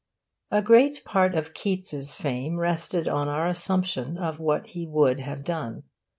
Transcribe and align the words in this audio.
A 0.49 0.63
great 0.63 1.03
part 1.05 1.35
of 1.35 1.53
Keats' 1.53 2.15
fame 2.15 2.57
rests 2.57 2.95
on 2.95 3.27
our 3.27 3.47
assumption 3.47 4.17
of 4.17 4.39
what 4.39 4.69
he 4.69 4.87
would 4.87 5.19
have 5.19 5.43
done. 5.43 5.83